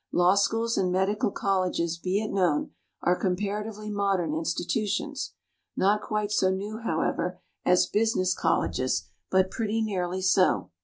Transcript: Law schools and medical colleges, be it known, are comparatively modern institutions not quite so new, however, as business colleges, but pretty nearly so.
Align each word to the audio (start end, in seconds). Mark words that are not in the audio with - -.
Law 0.11 0.33
schools 0.33 0.79
and 0.79 0.91
medical 0.91 1.29
colleges, 1.29 1.95
be 1.99 2.23
it 2.23 2.31
known, 2.31 2.71
are 3.03 3.15
comparatively 3.15 3.91
modern 3.91 4.33
institutions 4.33 5.35
not 5.77 6.01
quite 6.01 6.31
so 6.31 6.49
new, 6.49 6.79
however, 6.79 7.39
as 7.65 7.85
business 7.85 8.33
colleges, 8.33 9.07
but 9.29 9.51
pretty 9.51 9.79
nearly 9.79 10.23
so. 10.23 10.71